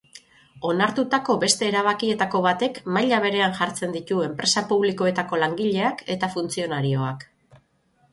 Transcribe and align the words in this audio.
Onartutako 0.67 1.33
beste 1.41 1.67
erabakietako 1.73 2.41
batek 2.45 2.79
maila 2.95 3.19
berean 3.25 3.53
jartzen 3.59 3.93
ditu 3.97 4.17
enpresa 4.29 4.63
publikoetako 4.73 5.41
langileak 5.45 6.03
eta 6.15 6.31
funtzionarioak. 6.37 7.23